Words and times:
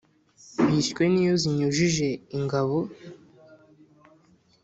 bishywe 0.67 1.03
n’iyo 1.09 1.35
zinyujije 1.41 2.07
ingabo 2.37 2.77